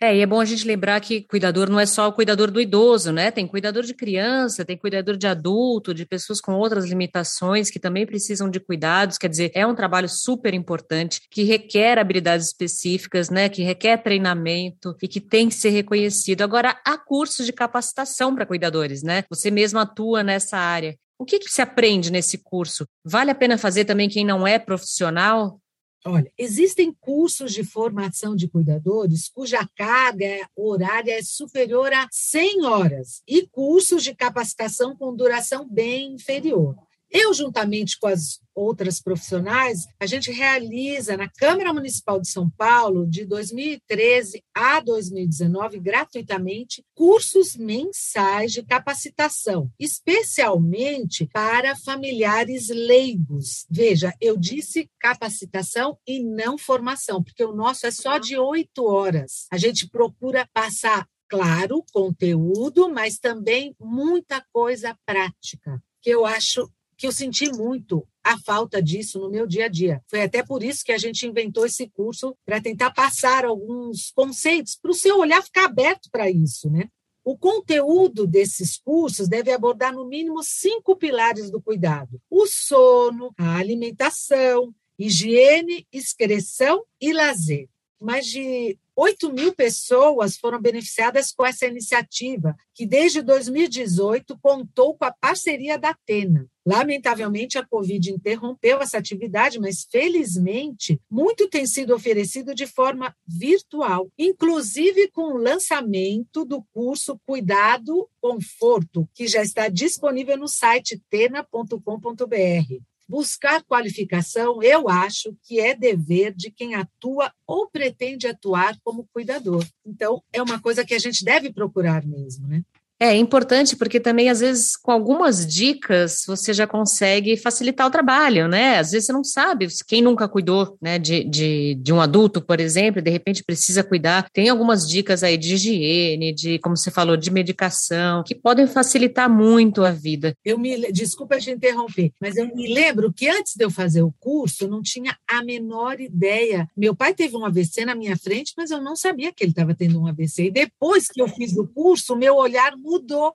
É, 0.03 0.17
e 0.17 0.23
é 0.23 0.27
bom 0.27 0.41
a 0.41 0.47
gente 0.47 0.67
lembrar 0.67 0.99
que 0.99 1.21
cuidador 1.21 1.69
não 1.69 1.79
é 1.79 1.85
só 1.85 2.09
o 2.09 2.13
cuidador 2.15 2.51
do 2.51 2.59
idoso, 2.59 3.13
né? 3.13 3.31
Tem 3.31 3.47
cuidador 3.47 3.83
de 3.83 3.93
criança, 3.93 4.65
tem 4.65 4.75
cuidador 4.75 5.15
de 5.15 5.27
adulto, 5.27 5.93
de 5.93 6.07
pessoas 6.07 6.41
com 6.41 6.55
outras 6.55 6.87
limitações 6.87 7.69
que 7.69 7.79
também 7.79 8.07
precisam 8.07 8.49
de 8.49 8.59
cuidados. 8.59 9.19
Quer 9.19 9.29
dizer, 9.29 9.51
é 9.55 9.67
um 9.67 9.75
trabalho 9.75 10.09
super 10.09 10.55
importante 10.55 11.21
que 11.31 11.43
requer 11.43 11.99
habilidades 11.99 12.47
específicas, 12.47 13.29
né? 13.29 13.51
Que 13.51 13.63
requer 13.63 13.99
treinamento 13.99 14.97
e 15.03 15.07
que 15.07 15.21
tem 15.21 15.51
que 15.51 15.55
ser 15.55 15.69
reconhecido. 15.69 16.41
Agora, 16.41 16.81
há 16.83 16.97
cursos 16.97 17.45
de 17.45 17.53
capacitação 17.53 18.35
para 18.35 18.47
cuidadores, 18.47 19.03
né? 19.03 19.25
Você 19.29 19.51
mesmo 19.51 19.79
atua 19.79 20.23
nessa 20.23 20.57
área. 20.57 20.97
O 21.19 21.27
que, 21.27 21.39
que 21.39 21.51
se 21.51 21.61
aprende 21.61 22.11
nesse 22.11 22.39
curso? 22.39 22.87
Vale 23.05 23.31
a 23.31 23.35
pena 23.35 23.59
fazer 23.59 23.85
também 23.85 24.09
quem 24.09 24.25
não 24.25 24.47
é 24.47 24.59
profissional? 24.59 25.61
Olha, 26.05 26.33
existem 26.39 26.95
cursos 26.99 27.53
de 27.53 27.63
formação 27.63 28.35
de 28.35 28.49
cuidadores 28.49 29.29
cuja 29.29 29.69
carga 29.77 30.49
horária 30.57 31.13
é 31.13 31.23
superior 31.23 31.93
a 31.93 32.09
100 32.11 32.65
horas 32.65 33.23
e 33.29 33.47
cursos 33.47 34.03
de 34.03 34.15
capacitação 34.15 34.97
com 34.97 35.15
duração 35.15 35.69
bem 35.69 36.15
inferior. 36.15 36.77
Eu, 37.13 37.35
juntamente 37.35 37.99
com 37.99 38.07
as 38.07 38.41
outras 38.55 39.01
profissionais, 39.01 39.85
a 39.99 40.07
gente 40.07 40.31
realiza 40.31 41.17
na 41.17 41.29
Câmara 41.29 41.73
Municipal 41.73 42.21
de 42.21 42.29
São 42.29 42.49
Paulo, 42.51 43.05
de 43.05 43.25
2013 43.25 44.45
a 44.55 44.79
2019, 44.79 45.81
gratuitamente, 45.81 46.85
cursos 46.95 47.57
mensais 47.57 48.53
de 48.53 48.63
capacitação, 48.63 49.69
especialmente 49.79 51.29
para 51.33 51.75
familiares 51.75 52.69
leigos. 52.69 53.67
Veja, 53.69 54.15
eu 54.21 54.37
disse 54.37 54.89
capacitação 55.01 55.99
e 56.07 56.23
não 56.23 56.57
formação, 56.57 57.23
porque 57.23 57.45
o 57.45 57.55
nosso 57.55 57.87
é 57.87 57.91
só 57.91 58.19
de 58.19 58.39
oito 58.39 58.85
horas. 58.85 59.47
A 59.51 59.59
gente 59.59 59.89
procura 59.89 60.49
passar 60.53 61.09
claro, 61.29 61.85
conteúdo, 61.93 62.89
mas 62.89 63.19
também 63.19 63.75
muita 63.81 64.45
coisa 64.53 64.97
prática, 65.07 65.83
que 66.03 66.11
eu 66.11 66.27
acho 66.27 66.69
que 67.01 67.07
eu 67.07 67.13
senti 67.13 67.51
muito 67.51 68.07
a 68.23 68.39
falta 68.39 68.83
disso 68.83 69.19
no 69.19 69.31
meu 69.31 69.47
dia 69.47 69.65
a 69.65 69.69
dia. 69.69 70.03
Foi 70.07 70.21
até 70.21 70.45
por 70.45 70.63
isso 70.63 70.85
que 70.85 70.93
a 70.93 70.99
gente 70.99 71.27
inventou 71.27 71.65
esse 71.65 71.89
curso 71.89 72.37
para 72.45 72.61
tentar 72.61 72.91
passar 72.91 73.47
alguns 73.47 74.11
conceitos 74.11 74.77
para 74.77 74.91
o 74.91 74.95
seu 74.95 75.19
olhar 75.19 75.43
ficar 75.43 75.65
aberto 75.65 76.11
para 76.13 76.31
isso, 76.31 76.69
né? 76.69 76.91
O 77.25 77.39
conteúdo 77.39 78.27
desses 78.27 78.77
cursos 78.77 79.29
deve 79.29 79.51
abordar 79.51 79.95
no 79.95 80.07
mínimo 80.07 80.43
cinco 80.43 80.95
pilares 80.95 81.51
do 81.51 81.63
cuidado: 81.63 82.21
o 82.29 82.47
sono, 82.47 83.33
a 83.39 83.57
alimentação, 83.57 84.75
higiene, 84.99 85.87
excreção 85.91 86.85
e 87.01 87.15
lazer. 87.15 87.67
Mas 88.01 88.27
de 88.27 88.79
8 88.97 89.33
mil 89.33 89.55
pessoas 89.55 90.37
foram 90.37 90.61
beneficiadas 90.61 91.33
com 91.33 91.45
essa 91.45 91.67
iniciativa, 91.67 92.55
que 92.75 92.87
desde 92.87 93.23
2018 93.23 94.39
contou 94.43 94.97
com 94.97 95.05
a 95.05 95.13
parceria 95.13 95.79
da 95.79 95.91
Atena. 95.91 96.47
Lamentavelmente, 96.67 97.57
a 97.57 97.67
Covid 97.67 98.11
interrompeu 98.11 98.81
essa 98.81 98.99
atividade, 98.99 99.59
mas 99.59 99.87
felizmente, 99.91 101.01
muito 101.11 101.49
tem 101.49 101.67
sido 101.67 101.95
oferecido 101.95 102.55
de 102.55 102.67
forma 102.67 103.15
virtual, 103.27 104.09
inclusive 104.19 105.09
com 105.09 105.33
o 105.33 105.39
lançamento 105.39 106.45
do 106.45 106.63
curso 106.73 107.19
Cuidado 107.27 108.09
Conforto, 108.21 109.09
que 109.15 109.27
já 109.27 109.43
está 109.43 109.69
disponível 109.69 110.37
no 110.37 110.47
site 110.47 111.03
tena.com.br. 111.09 112.90
Buscar 113.11 113.65
qualificação, 113.65 114.63
eu 114.63 114.89
acho 114.89 115.37
que 115.43 115.59
é 115.59 115.75
dever 115.75 116.33
de 116.33 116.49
quem 116.49 116.77
atua 116.77 117.33
ou 117.45 117.69
pretende 117.69 118.29
atuar 118.29 118.79
como 118.85 119.09
cuidador. 119.13 119.67
Então, 119.85 120.23
é 120.33 120.41
uma 120.41 120.61
coisa 120.61 120.85
que 120.85 120.95
a 120.95 120.99
gente 121.01 121.25
deve 121.25 121.53
procurar 121.53 122.07
mesmo, 122.07 122.47
né? 122.47 122.63
É 123.03 123.17
importante 123.17 123.77
porque 123.77 123.99
também, 123.99 124.29
às 124.29 124.41
vezes, 124.41 124.77
com 124.77 124.93
algumas 124.93 125.47
dicas, 125.47 126.23
você 126.27 126.53
já 126.53 126.67
consegue 126.67 127.35
facilitar 127.35 127.87
o 127.87 127.91
trabalho, 127.91 128.47
né? 128.47 128.79
Às 128.79 128.91
vezes 128.91 129.07
você 129.07 129.13
não 129.15 129.25
sabe, 129.25 129.69
quem 129.89 130.03
nunca 130.03 130.29
cuidou 130.29 130.77
né, 130.83 130.99
de, 130.99 131.25
de, 131.25 131.77
de 131.77 131.93
um 131.95 132.01
adulto, 132.01 132.43
por 132.43 132.61
exemplo, 132.61 133.01
de 133.01 133.11
repente 133.11 133.43
precisa 133.43 133.83
cuidar. 133.83 134.29
Tem 134.35 134.51
algumas 134.51 134.87
dicas 134.87 135.23
aí 135.23 135.39
de 135.39 135.55
higiene, 135.55 136.35
de, 136.35 136.59
como 136.59 136.77
você 136.77 136.91
falou, 136.91 137.17
de 137.17 137.31
medicação, 137.31 138.23
que 138.23 138.35
podem 138.35 138.67
facilitar 138.67 139.31
muito 139.31 139.83
a 139.83 139.91
vida. 139.91 140.35
Eu 140.45 140.59
me 140.59 140.93
desculpa 140.93 141.39
te 141.39 141.51
interromper, 141.51 142.13
mas 142.21 142.37
eu 142.37 142.55
me 142.55 142.69
lembro 142.75 143.11
que 143.11 143.31
antes 143.31 143.55
de 143.57 143.65
eu 143.65 143.71
fazer 143.71 144.03
o 144.03 144.13
curso, 144.21 144.65
eu 144.65 144.69
não 144.69 144.83
tinha 144.83 145.17
a 145.27 145.43
menor 145.43 145.99
ideia. 145.99 146.69
Meu 146.77 146.95
pai 146.95 147.15
teve 147.15 147.35
um 147.35 147.47
AVC 147.47 147.87
na 147.87 147.95
minha 147.95 148.19
frente, 148.19 148.53
mas 148.59 148.71
eu 148.71 148.83
não 148.83 148.95
sabia 148.95 149.33
que 149.33 149.43
ele 149.43 149.53
estava 149.53 149.75
tendo 149.75 149.99
um 149.99 150.07
AVC. 150.07 150.49
E 150.49 150.51
depois 150.51 151.09
que 151.09 151.23
eu 151.23 151.29
fiz 151.29 151.57
o 151.57 151.67
curso, 151.67 152.15
meu 152.15 152.37
olhar 152.37 152.77
mudou, 152.77 152.90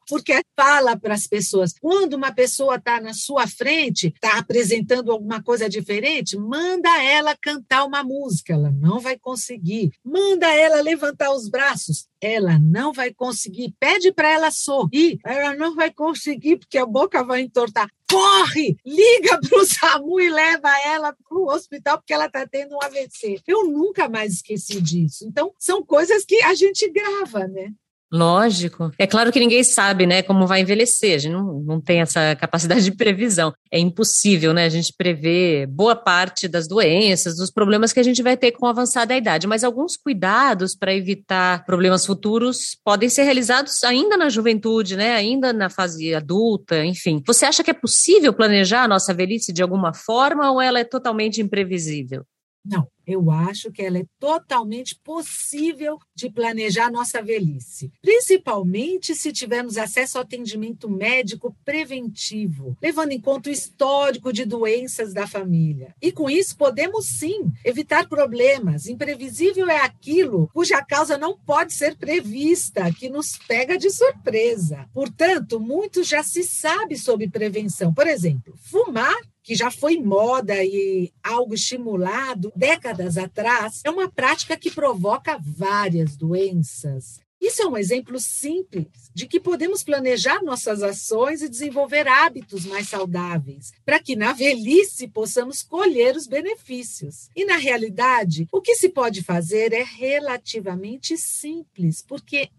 porque 0.07 0.41
fala 0.55 0.97
para 0.97 1.13
as 1.13 1.27
pessoas. 1.27 1.73
Quando 1.79 2.13
uma 2.13 2.31
pessoa 2.33 2.75
está 2.75 2.99
na 2.99 3.13
sua 3.13 3.47
frente, 3.47 4.07
está 4.07 4.37
apresentando 4.37 5.11
alguma 5.11 5.41
coisa 5.41 5.69
diferente, 5.69 6.37
manda 6.37 6.89
ela 7.03 7.35
cantar 7.35 7.85
uma 7.85 8.03
música, 8.03 8.53
ela 8.53 8.71
não 8.71 8.99
vai 8.99 9.17
conseguir. 9.17 9.91
Manda 10.03 10.47
ela 10.53 10.81
levantar 10.81 11.31
os 11.33 11.49
braços, 11.49 12.07
ela 12.19 12.57
não 12.59 12.91
vai 12.91 13.13
conseguir. 13.13 13.73
Pede 13.79 14.11
para 14.11 14.29
ela 14.29 14.51
sorrir, 14.51 15.19
ela 15.23 15.55
não 15.55 15.75
vai 15.75 15.91
conseguir, 15.91 16.57
porque 16.57 16.77
a 16.77 16.85
boca 16.85 17.23
vai 17.23 17.41
entortar. 17.41 17.89
Corre, 18.09 18.77
liga 18.85 19.39
para 19.39 19.59
o 19.59 19.65
SAMU 19.65 20.19
e 20.19 20.29
leva 20.29 20.69
ela 20.85 21.13
para 21.13 21.37
o 21.37 21.47
hospital, 21.47 21.97
porque 21.97 22.13
ela 22.13 22.27
está 22.27 22.47
tendo 22.47 22.75
um 22.75 22.83
AVC. 22.83 23.41
Eu 23.47 23.67
nunca 23.67 24.07
mais 24.07 24.33
esqueci 24.33 24.81
disso. 24.81 25.25
Então, 25.27 25.53
são 25.59 25.83
coisas 25.83 26.23
que 26.23 26.41
a 26.43 26.53
gente 26.53 26.89
grava, 26.89 27.47
né? 27.47 27.73
Lógico. 28.11 28.91
É 28.99 29.07
claro 29.07 29.31
que 29.31 29.39
ninguém 29.39 29.63
sabe, 29.63 30.05
né, 30.05 30.21
como 30.21 30.45
vai 30.45 30.61
envelhecer. 30.61 31.15
A 31.15 31.17
gente 31.17 31.33
não, 31.33 31.59
não 31.61 31.81
tem 31.81 32.01
essa 32.01 32.35
capacidade 32.35 32.83
de 32.83 32.91
previsão. 32.91 33.53
É 33.71 33.79
impossível, 33.79 34.53
né, 34.53 34.65
a 34.65 34.69
gente 34.69 34.93
prever 34.95 35.67
boa 35.67 35.95
parte 35.95 36.47
das 36.47 36.67
doenças, 36.67 37.35
dos 37.35 37.51
problemas 37.51 37.91
que 37.91 37.99
a 37.99 38.03
gente 38.03 38.21
vai 38.21 38.37
ter 38.37 38.51
com 38.51 38.67
a 38.67 38.69
avançada 38.69 39.15
idade. 39.15 39.47
Mas 39.47 39.63
alguns 39.63 39.97
cuidados 39.97 40.75
para 40.75 40.93
evitar 40.93 41.65
problemas 41.65 42.05
futuros 42.05 42.77
podem 42.83 43.09
ser 43.09 43.23
realizados 43.23 43.83
ainda 43.83 44.15
na 44.15 44.29
juventude, 44.29 44.95
né, 44.95 45.13
ainda 45.13 45.51
na 45.51 45.69
fase 45.69 46.13
adulta, 46.13 46.85
enfim. 46.85 47.21
Você 47.25 47.45
acha 47.45 47.63
que 47.63 47.71
é 47.71 47.73
possível 47.73 48.33
planejar 48.33 48.83
a 48.83 48.87
nossa 48.87 49.13
velhice 49.13 49.51
de 49.51 49.63
alguma 49.63 49.93
forma 49.93 50.51
ou 50.51 50.61
ela 50.61 50.79
é 50.79 50.83
totalmente 50.83 51.41
imprevisível? 51.41 52.23
Não, 52.65 52.87
eu 53.05 53.29
acho 53.29 53.71
que 53.71 53.83
ela 53.83 53.99
é 53.99 54.05
totalmente 54.19 54.99
possível 55.03 55.99
de 56.15 56.29
planejar 56.29 56.91
nossa 56.91 57.21
velhice, 57.21 57.91
principalmente 58.01 59.13
se 59.13 59.31
tivermos 59.31 59.77
acesso 59.77 60.17
ao 60.17 60.23
atendimento 60.23 60.89
médico 60.89 61.55
preventivo, 61.63 62.75
levando 62.81 63.11
em 63.11 63.21
conta 63.21 63.49
o 63.49 63.53
histórico 63.53 64.33
de 64.33 64.45
doenças 64.45 65.13
da 65.13 65.27
família. 65.27 65.93
E 66.01 66.11
com 66.11 66.29
isso 66.29 66.57
podemos 66.57 67.05
sim 67.05 67.51
evitar 67.63 68.09
problemas. 68.09 68.87
Imprevisível 68.87 69.69
é 69.69 69.77
aquilo 69.77 70.49
cuja 70.53 70.83
causa 70.83 71.17
não 71.17 71.37
pode 71.37 71.73
ser 71.73 71.95
prevista, 71.95 72.91
que 72.91 73.09
nos 73.09 73.37
pega 73.47 73.77
de 73.77 73.91
surpresa. 73.91 74.89
Portanto, 74.93 75.59
muito 75.59 76.03
já 76.03 76.23
se 76.23 76.43
sabe 76.43 76.97
sobre 76.97 77.29
prevenção. 77.29 77.93
Por 77.93 78.07
exemplo, 78.07 78.55
fumar 78.57 79.15
que 79.45 79.53
já 79.53 79.69
foi 79.69 79.97
moda 79.97 80.55
e 80.65 81.13
algo 81.23 81.53
estimulado 81.53 82.51
décadas 82.55 83.15
atrás, 83.15 83.81
é 83.85 83.91
uma 83.91 84.09
prática 84.09 84.57
que 84.57 84.71
provoca 84.71 85.37
várias 85.39 86.17
doenças. 86.17 87.23
Isso 87.39 87.61
é 87.61 87.67
um 87.67 87.77
exemplo 87.77 88.19
simples 88.19 89.11
de 89.13 89.27
que 89.27 89.39
podemos 89.39 89.83
planejar 89.83 90.41
nossas 90.41 90.81
ações 90.81 91.43
e 91.43 91.49
desenvolver 91.49 92.07
hábitos 92.07 92.65
mais 92.65 92.89
saudáveis, 92.89 93.71
para 93.85 93.99
que 93.99 94.15
na 94.15 94.33
velhice 94.33 95.07
possamos 95.07 95.61
colher 95.61 96.15
os 96.15 96.25
benefícios. 96.25 97.29
E 97.35 97.45
na 97.45 97.57
realidade, 97.57 98.47
o 98.51 98.59
que 98.59 98.73
se 98.73 98.89
pode 98.89 99.21
fazer 99.21 99.73
é 99.73 99.83
relativamente 99.83 101.15
simples, 101.17 102.01
porque 102.01 102.49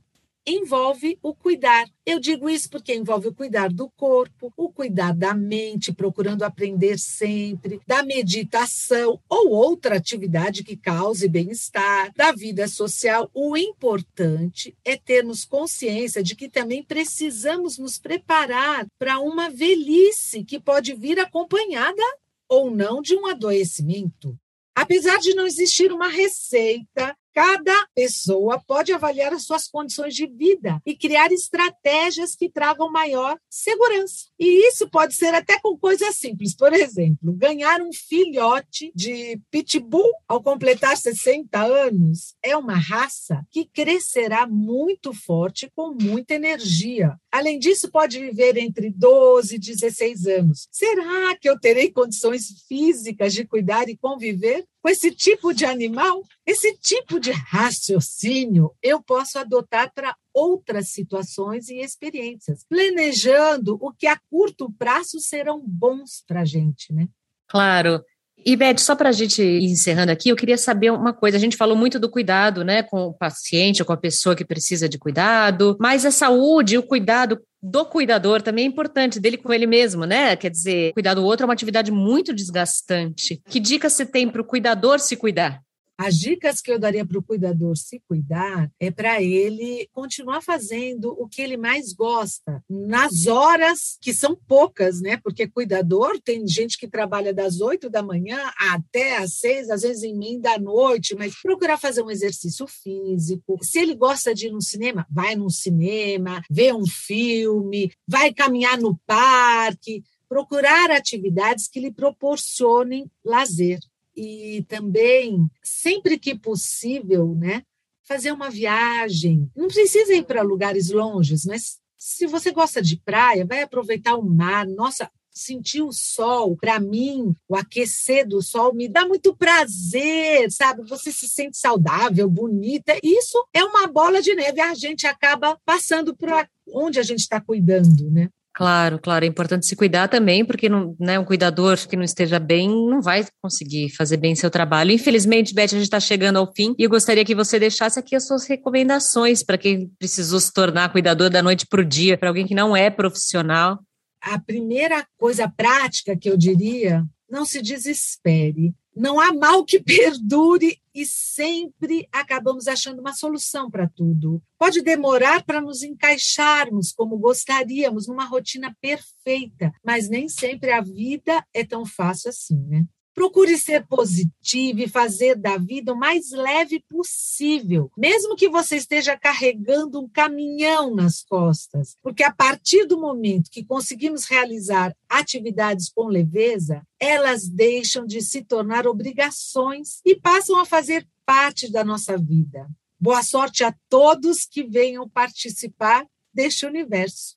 envolve 0.47 1.19
o 1.23 1.35
cuidar. 1.35 1.87
Eu 2.05 2.21
digo 2.21 2.49
isso 2.49 2.71
porque 2.71 2.95
envolve 2.95 3.29
o 3.29 3.35
cuidar 3.35 3.69
do 3.69 3.91
corpo, 3.91 4.53
o 4.57 4.71
cuidar 4.71 5.13
da 5.13 5.35
mente, 5.35 5.93
procurando 5.93 6.45
aprender 6.45 6.99
sempre, 6.99 7.81
da 7.87 8.03
meditação 8.03 9.21
ou 9.29 9.51
outra 9.51 9.97
atividade 9.97 10.63
que 10.63 10.77
cause 10.77 11.29
bem-estar, 11.29 12.13
da 12.15 12.31
vida 12.31 12.69
social. 12.69 13.29
O 13.35 13.57
importante 13.57 14.77
é 14.85 14.97
termos 14.97 15.45
consciência 15.45 16.23
de 16.23 16.37
que 16.37 16.49
também 16.49 16.83
precisamos 16.83 17.77
nos 17.77 17.99
preparar 17.99 18.87
para 18.99 19.19
uma 19.19 19.51
velhice 19.51 20.45
que 20.45 20.61
pode 20.61 20.95
vir 20.95 21.19
acompanhada 21.19 22.03
ou 22.49 22.71
não 22.71 23.03
de 23.03 23.17
um 23.17 23.27
adoecimento. 23.27 24.39
Apesar 24.75 25.19
de 25.19 25.35
não 25.35 25.47
existir 25.47 25.91
uma 25.91 26.09
receita 26.09 27.17
Cada 27.37 27.87
pessoa 27.95 28.59
pode 28.67 28.95
avaliar 28.95 29.31
as 29.35 29.45
suas 29.45 29.69
condições 29.69 30.15
de 30.15 30.27
vida 30.27 30.81
e 30.87 30.97
criar 30.97 31.31
estratégias 31.31 32.35
que 32.35 32.49
tragam 32.49 32.91
maior 32.91 33.39
segurança. 33.51 34.31
E 34.41 34.67
isso 34.67 34.89
pode 34.89 35.15
ser 35.15 35.35
até 35.35 35.61
com 35.61 35.77
coisas 35.77 36.17
simples. 36.17 36.57
Por 36.57 36.73
exemplo, 36.73 37.35
ganhar 37.35 37.83
um 37.83 37.93
filhote 37.93 38.91
de 38.95 39.39
pitbull 39.51 40.11
ao 40.27 40.43
completar 40.43 40.97
60 40.97 41.63
anos 41.63 42.35
é 42.43 42.57
uma 42.57 42.79
raça 42.79 43.45
que 43.51 43.67
crescerá 43.67 44.47
muito 44.47 45.13
forte 45.13 45.71
com 45.77 45.93
muita 45.93 46.37
energia. 46.37 47.19
Além 47.31 47.59
disso, 47.59 47.91
pode 47.91 48.19
viver 48.19 48.57
entre 48.57 48.91
12 48.91 49.57
e 49.57 49.59
16 49.59 50.27
anos. 50.27 50.69
Será 50.73 51.37
que 51.37 51.51
eu 51.51 51.61
terei 51.61 51.93
condições 51.93 52.65
físicas 52.67 53.35
de 53.35 53.45
cuidar 53.45 53.91
e 53.91 53.97
conviver 53.99 54.65
com 54.87 54.91
esse 54.91 55.11
tipo 55.11 55.53
de 55.53 55.65
animal? 55.65 56.23
Esse 56.47 56.73
tipo 56.79 57.19
de 57.19 57.33
raciocínio 57.33 58.71
eu 58.81 59.03
posso 59.03 59.37
adotar 59.37 59.93
para 59.93 60.15
outras 60.33 60.91
situações 60.91 61.69
e 61.69 61.81
experiências, 61.81 62.65
planejando 62.69 63.77
o 63.81 63.93
que 63.93 64.07
a 64.07 64.17
curto 64.31 64.73
prazo 64.79 65.19
serão 65.19 65.61
bons 65.67 66.23
para 66.25 66.43
a 66.43 66.45
gente, 66.45 66.93
né? 66.93 67.09
Claro. 67.49 68.01
E, 68.39 68.55
Beth, 68.55 68.79
só 68.79 68.95
para 68.95 69.09
a 69.09 69.13
gente 69.13 69.43
ir 69.43 69.65
encerrando 69.65 70.13
aqui, 70.13 70.29
eu 70.29 70.37
queria 70.37 70.57
saber 70.57 70.93
uma 70.93 71.13
coisa. 71.13 71.37
A 71.37 71.41
gente 71.41 71.57
falou 71.57 71.77
muito 71.77 71.99
do 71.99 72.09
cuidado, 72.09 72.63
né, 72.63 72.85
com 72.85 73.07
o 73.07 73.13
paciente 73.13 73.85
com 73.85 73.93
a 73.93 73.97
pessoa 73.97 74.37
que 74.37 74.45
precisa 74.45 74.89
de 74.89 74.99
cuidado, 74.99 75.77
mas 75.81 76.07
a 76.07 76.13
saúde, 76.13 76.79
o 76.79 76.83
cuidado 76.83 77.41
do 77.69 77.85
cuidador 77.85 78.41
também 78.41 78.65
é 78.65 78.69
importante, 78.69 79.19
dele 79.19 79.37
com 79.37 79.53
ele 79.53 79.67
mesmo, 79.67 80.05
né? 80.05 80.37
Quer 80.37 80.51
dizer, 80.51 80.93
cuidar 80.93 81.15
do 81.15 81.25
outro 81.25 81.45
é 81.45 81.47
uma 81.47 81.53
atividade 81.53 81.91
muito 81.91 82.33
desgastante. 82.33 83.43
Que 83.49 83.59
dica 83.59 83.91
você 83.91 84.07
tem 84.07 84.29
para 84.29 84.41
o 84.41 84.45
cuidador 84.45 85.01
se 85.01 85.17
cuidar? 85.17 85.61
As 85.99 86.19
dicas 86.19 86.61
que 86.61 86.71
eu 86.71 86.79
daria 86.79 87.07
para 87.07 87.19
o 87.19 87.23
cuidador 87.23 87.77
se 87.77 88.01
cuidar 88.07 88.71
é 88.79 88.91
para 88.91 89.23
ele 89.23 89.89
continuar 89.93 90.43
fazendo 90.43 91.11
o 91.19 91.27
que 91.27 91.41
ele 91.41 91.57
mais 91.57 91.93
gosta, 91.95 92.63
nas 92.69 93.27
horas 93.27 93.97
que 94.01 94.13
são 94.13 94.37
poucas, 94.47 95.01
né? 95.01 95.17
Porque 95.17 95.49
cuidador 95.49 96.21
tem 96.23 96.47
gente 96.47 96.77
que 96.77 96.87
trabalha 96.87 97.33
das 97.33 97.61
oito 97.61 97.89
da 97.89 98.03
manhã 98.03 98.39
até 98.59 99.17
às 99.17 99.39
seis, 99.39 99.71
às 99.71 99.83
vezes 99.83 100.03
em 100.03 100.17
mim 100.17 100.39
da 100.39 100.59
noite, 100.59 101.15
mas 101.15 101.35
procurar 101.41 101.79
fazer 101.79 102.03
um 102.03 102.11
exercício 102.11 102.67
físico. 102.67 103.59
Se 103.63 103.79
ele 103.79 103.95
gosta 103.95 104.35
de 104.35 104.49
ir 104.49 104.53
no 104.53 104.61
cinema, 104.61 105.07
vai 105.11 105.35
no 105.35 105.51
cinema, 105.51 106.43
vê 106.51 106.75
um 106.75 106.87
filme, 106.87 107.91
vai 108.07 108.35
caminhar 108.35 108.79
no 108.79 108.99
parque 109.07 110.03
procurar 110.29 110.91
atividades 110.91 111.69
que 111.69 111.79
lhe 111.79 111.93
proporcionem 111.93 113.09
lazer 113.25 113.79
e 114.17 114.65
também, 114.69 115.47
sempre 115.63 116.19
que 116.19 116.35
possível, 116.35 117.35
né, 117.35 117.63
fazer 118.03 118.33
uma 118.33 118.49
viagem. 118.49 119.51
Não 119.55 119.69
precisa 119.69 120.15
ir 120.15 120.25
para 120.25 120.43
lugares 120.43 120.91
longes, 120.91 121.45
mas 121.45 121.79
se 121.99 122.27
você 122.27 122.53
gosta 122.53 122.81
de 122.81 122.97
praia, 122.97 123.45
vai 123.45 123.63
aproveitar 123.63 124.17
o 124.17 124.23
mar. 124.23 124.67
Nossa, 124.67 125.11
sentir 125.31 125.83
o 125.83 125.93
sol, 125.93 126.57
para 126.57 126.81
mim, 126.81 127.35
o 127.47 127.55
aquecer 127.55 128.27
do 128.27 128.41
sol 128.41 128.73
me 128.75 128.89
dá 128.89 129.07
muito 129.07 129.37
prazer, 129.37 130.51
sabe? 130.51 130.83
Você 130.89 131.13
se 131.13 131.29
sente 131.29 131.59
saudável, 131.59 132.29
bonita. 132.29 132.99
Isso 133.03 133.47
é 133.53 133.63
uma 133.63 133.87
bola 133.87 134.23
de 134.23 134.35
neve. 134.35 134.61
A 134.61 134.75
gente 134.75 135.07
acaba 135.07 135.59
passando 135.65 136.17
por 136.17 136.31
onde 136.69 136.99
a 136.99 137.03
gente 137.03 137.21
está 137.21 137.41
cuidando, 137.41 138.11
né? 138.11 138.31
Claro, 138.57 138.99
claro, 138.99 139.23
é 139.23 139.29
importante 139.29 139.67
se 139.67 139.77
cuidar 139.77 140.09
também, 140.09 140.43
porque 140.43 140.67
não, 140.67 140.97
né, 140.99 141.19
um 141.19 141.27
cuidador 141.27 141.77
que 141.87 141.95
não 141.95 142.03
esteja 142.03 142.39
bem 142.39 142.67
não 142.67 143.03
vai 143.03 143.23
conseguir 143.43 143.91
fazer 143.91 144.17
bem 144.17 144.35
seu 144.35 144.51
trabalho. 144.51 144.93
Infelizmente, 144.93 145.53
Beth, 145.55 145.65
a 145.65 145.67
gente 145.67 145.83
está 145.83 146.01
chegando 146.01 146.39
ao 146.39 146.51
fim 146.51 146.75
e 146.79 146.85
eu 146.85 146.89
gostaria 146.89 147.23
que 147.23 147.35
você 147.35 147.59
deixasse 147.59 147.99
aqui 147.99 148.17
as 148.17 148.27
suas 148.27 148.47
recomendações 148.47 149.43
para 149.43 149.59
quem 149.59 149.93
precisou 149.99 150.41
se 150.41 150.51
tornar 150.51 150.91
cuidador 150.91 151.29
da 151.29 151.43
noite 151.43 151.67
para 151.67 151.83
o 151.83 151.85
dia, 151.85 152.17
para 152.17 152.31
alguém 152.31 152.47
que 152.47 152.55
não 152.55 152.75
é 152.75 152.89
profissional. 152.89 153.79
A 154.23 154.39
primeira 154.39 155.07
coisa 155.19 155.47
prática 155.55 156.17
que 156.17 156.31
eu 156.31 156.37
diria, 156.39 157.05
não 157.29 157.45
se 157.45 157.61
desespere. 157.61 158.73
Não 158.97 159.21
há 159.21 159.35
mal 159.35 159.67
que 159.67 159.79
perdure 159.85 160.79
e 160.97 161.05
sempre 161.05 162.09
acabamos 162.11 162.67
achando 162.67 163.01
uma 163.01 163.13
solução 163.13 163.71
para 163.71 163.87
tudo. 163.87 164.43
Pode 164.59 164.81
demorar 164.81 165.45
para 165.45 165.61
nos 165.61 165.83
encaixarmos 165.83 166.91
como 166.91 167.19
gostaríamos 167.19 168.09
numa 168.09 168.25
rotina 168.25 168.75
perfeita, 168.81 169.71
mas 169.85 170.09
nem 170.09 170.27
sempre 170.27 170.73
a 170.73 170.81
vida 170.81 171.45
é 171.53 171.63
tão 171.63 171.85
fácil 171.85 172.31
assim, 172.31 172.59
né? 172.67 172.87
Procure 173.17 173.57
ser 173.57 173.87
positivo 173.87 174.81
e 174.81 174.87
fazer 174.87 175.37
da 175.37 175.57
vida 175.57 175.95
o 175.95 175.97
mais 175.97 176.33
leve 176.33 176.85
possível, 176.87 177.91
mesmo 177.97 178.37
que 178.37 178.47
você 178.47 178.77
esteja 178.77 179.17
carregando 179.17 179.99
um 179.99 180.07
caminhão 180.07 180.95
nas 180.95 181.23
costas, 181.23 181.97
porque 182.03 182.23
a 182.23 182.31
partir 182.31 182.85
do 182.85 183.01
momento 183.01 183.51
que 183.51 183.65
conseguimos 183.65 184.27
realizar 184.27 184.95
atividades 185.09 185.89
com 185.89 186.09
leveza, 186.09 186.87
elas 187.01 187.49
deixam 187.49 188.05
de 188.07 188.21
se 188.21 188.43
tornar 188.43 188.87
obrigações 188.87 190.03
e 190.05 190.15
passam 190.15 190.61
a 190.61 190.67
fazer 190.67 191.09
parte 191.25 191.73
da 191.73 191.83
nossa 191.83 192.19
vida. 192.19 192.69
Boa 193.01 193.23
sorte 193.23 193.65
a 193.65 193.75
todos 193.89 194.45
que 194.45 194.63
venham 194.63 195.09
participar 195.09 196.07
deste 196.35 196.67
universo. 196.67 197.36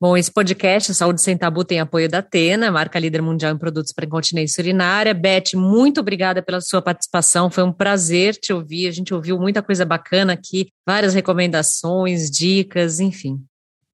Bom, 0.00 0.16
esse 0.16 0.30
podcast, 0.30 0.94
Saúde 0.94 1.20
Sem 1.20 1.36
Tabu, 1.36 1.64
tem 1.64 1.80
apoio 1.80 2.08
da 2.08 2.18
Atena, 2.18 2.70
marca 2.70 3.00
líder 3.00 3.20
mundial 3.20 3.52
em 3.52 3.58
produtos 3.58 3.92
para 3.92 4.06
incontinência 4.06 4.62
urinária. 4.62 5.12
Beth, 5.12 5.56
muito 5.56 5.98
obrigada 5.98 6.40
pela 6.40 6.60
sua 6.60 6.80
participação, 6.80 7.50
foi 7.50 7.64
um 7.64 7.72
prazer 7.72 8.36
te 8.36 8.52
ouvir. 8.52 8.86
A 8.86 8.92
gente 8.92 9.12
ouviu 9.12 9.36
muita 9.40 9.60
coisa 9.60 9.84
bacana 9.84 10.34
aqui, 10.34 10.68
várias 10.86 11.14
recomendações, 11.14 12.30
dicas, 12.30 13.00
enfim. 13.00 13.44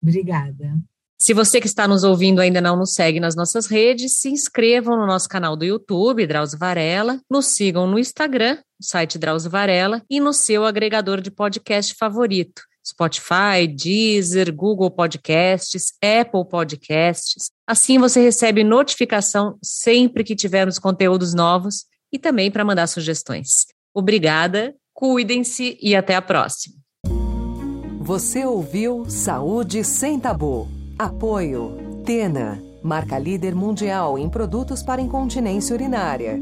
Obrigada. 0.03 0.75
Se 1.19 1.33
você 1.33 1.59
que 1.59 1.67
está 1.67 1.89
nos 1.89 2.05
ouvindo 2.05 2.41
ainda 2.41 2.61
não 2.61 2.77
nos 2.77 2.93
segue 2.93 3.19
nas 3.19 3.35
nossas 3.35 3.67
redes, 3.67 4.21
se 4.21 4.29
inscrevam 4.29 4.99
no 4.99 5.07
nosso 5.07 5.27
canal 5.27 5.57
do 5.57 5.65
YouTube, 5.65 6.27
Drauzio 6.27 6.59
Varela, 6.59 7.19
nos 7.31 7.47
sigam 7.47 7.87
no 7.87 7.99
Instagram, 7.99 8.59
site 8.79 9.19
Drauzio 9.19 9.51
Varela, 9.51 10.03
e 10.11 10.21
no 10.21 10.35
seu 10.35 10.67
agregador 10.67 11.23
de 11.23 11.31
podcast 11.31 11.95
favorito. 11.99 12.61
Spotify, 12.87 13.67
Deezer, 13.67 14.55
Google 14.55 14.91
Podcasts, 14.91 15.93
Apple 16.03 16.47
Podcasts. 16.49 17.51
Assim 17.67 17.99
você 17.99 18.21
recebe 18.21 18.63
notificação 18.63 19.57
sempre 19.63 20.23
que 20.23 20.37
tivermos 20.37 20.79
conteúdos 20.79 21.35
novos 21.35 21.87
e 22.13 22.19
também 22.19 22.51
para 22.51 22.65
mandar 22.65 22.87
sugestões. 22.87 23.67
Obrigada, 23.95 24.75
cuidem-se 24.93 25.79
e 25.81 25.97
até 25.97 26.15
a 26.15 26.23
próxima. 26.23 26.77
Você 28.01 28.45
ouviu 28.45 29.09
Saúde 29.09 29.83
Sem 29.83 30.21
Tabu. 30.21 30.69
Apoio 30.99 32.03
Tena, 32.05 32.63
marca 32.83 33.19
líder 33.19 33.55
mundial 33.55 34.19
em 34.19 34.29
produtos 34.29 34.83
para 34.83 35.01
incontinência 35.01 35.75
urinária. 35.75 36.39